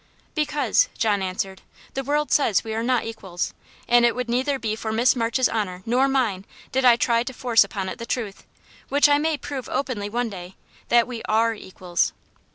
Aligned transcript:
"Because," 0.33 0.89
John 0.97 1.21
answered, 1.21 1.61
"the 1.93 2.03
world 2.03 2.31
says 2.31 2.63
we 2.63 2.73
are 2.73 2.81
not 2.81 3.05
equals, 3.05 3.53
and 3.87 4.03
it 4.03 4.15
would 4.15 4.29
neither 4.29 4.57
be 4.57 4.75
for 4.75 4.91
Miss 4.91 5.15
March's 5.15 5.47
honour 5.47 5.83
nor 5.85 6.07
mine 6.07 6.43
did 6.71 6.83
I 6.83 6.95
try 6.95 7.21
to 7.21 7.33
force 7.33 7.63
upon 7.63 7.87
it 7.87 7.99
the 7.99 8.07
truth 8.07 8.43
which 8.89 9.07
I 9.07 9.19
may 9.19 9.37
prove 9.37 9.69
openly 9.69 10.09
one 10.09 10.31
day 10.31 10.55
that 10.89 11.05
we 11.05 11.21
ARE 11.29 11.53
equals." 11.53 12.13